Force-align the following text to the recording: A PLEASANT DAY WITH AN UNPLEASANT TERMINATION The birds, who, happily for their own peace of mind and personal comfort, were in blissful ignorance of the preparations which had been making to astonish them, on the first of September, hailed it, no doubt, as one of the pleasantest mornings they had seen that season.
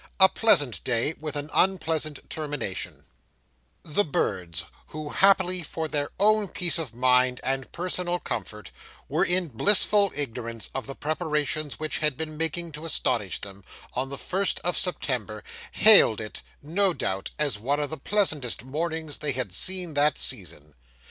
A 0.19 0.27
PLEASANT 0.29 0.83
DAY 0.83 1.13
WITH 1.19 1.35
AN 1.35 1.51
UNPLEASANT 1.53 2.27
TERMINATION 2.27 3.05
The 3.83 4.03
birds, 4.03 4.63
who, 4.87 5.09
happily 5.09 5.61
for 5.61 5.87
their 5.87 6.09
own 6.19 6.47
peace 6.47 6.79
of 6.79 6.95
mind 6.95 7.39
and 7.43 7.71
personal 7.71 8.17
comfort, 8.17 8.71
were 9.07 9.23
in 9.23 9.49
blissful 9.49 10.11
ignorance 10.15 10.69
of 10.73 10.87
the 10.87 10.95
preparations 10.95 11.77
which 11.79 11.99
had 11.99 12.17
been 12.17 12.35
making 12.35 12.71
to 12.71 12.85
astonish 12.87 13.39
them, 13.41 13.63
on 13.93 14.09
the 14.09 14.17
first 14.17 14.59
of 14.63 14.75
September, 14.75 15.43
hailed 15.71 16.19
it, 16.19 16.41
no 16.63 16.93
doubt, 16.95 17.29
as 17.37 17.59
one 17.59 17.79
of 17.79 17.91
the 17.91 17.97
pleasantest 17.97 18.63
mornings 18.63 19.19
they 19.19 19.33
had 19.33 19.53
seen 19.53 19.93
that 19.93 20.17
season. 20.17 20.73